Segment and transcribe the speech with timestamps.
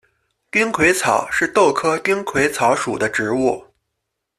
[0.49, 3.63] 丁癸草是豆科丁癸草属的植物。